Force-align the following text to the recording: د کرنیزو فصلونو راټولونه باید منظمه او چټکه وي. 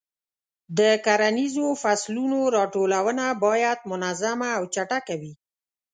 د 0.77 0.81
کرنیزو 1.05 1.67
فصلونو 1.81 2.39
راټولونه 2.57 3.25
باید 3.45 3.79
منظمه 3.91 4.49
او 4.57 4.63
چټکه 4.73 5.15
وي. 5.21 5.33